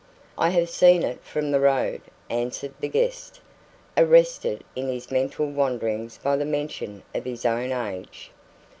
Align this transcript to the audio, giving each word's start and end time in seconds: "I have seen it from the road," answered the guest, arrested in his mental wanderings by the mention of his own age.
"I 0.35 0.49
have 0.49 0.67
seen 0.71 1.03
it 1.03 1.23
from 1.23 1.51
the 1.51 1.59
road," 1.59 2.01
answered 2.27 2.73
the 2.79 2.87
guest, 2.87 3.39
arrested 3.95 4.63
in 4.75 4.87
his 4.87 5.11
mental 5.11 5.45
wanderings 5.45 6.17
by 6.17 6.37
the 6.37 6.43
mention 6.43 7.03
of 7.13 7.23
his 7.23 7.45
own 7.45 7.71
age. 7.71 8.31